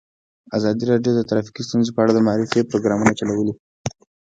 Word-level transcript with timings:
ازادي 0.57 0.83
راډیو 0.91 1.11
د 1.15 1.21
ټرافیکي 1.29 1.61
ستونزې 1.67 1.91
په 1.93 1.99
اړه 2.03 2.11
د 2.13 2.19
معارفې 2.27 2.67
پروګرامونه 2.71 3.11
چلولي. 3.19 3.53